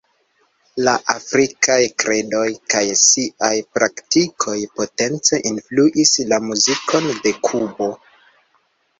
La 0.85 0.91
afrikaj 1.13 1.75
kredoj 2.03 2.45
kaj 2.73 2.81
siaj 3.01 3.51
praktikoj 3.77 4.55
potence 4.79 5.39
influis 5.51 6.15
la 6.31 6.41
muzikon 6.47 7.11
de 7.27 7.35
Kubo. 7.49 7.91